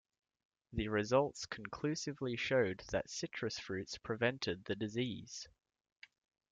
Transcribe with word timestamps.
The 0.73 0.87
results 0.87 1.45
conclusively 1.45 2.35
showed 2.35 2.79
that 2.89 3.11
citrus 3.11 3.59
fruits 3.59 3.99
prevented 3.99 4.65
the 4.65 4.75
disease. 4.75 5.47